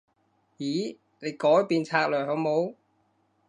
[0.57, 0.97] 咦？
[1.19, 2.73] 你改變策略好冇？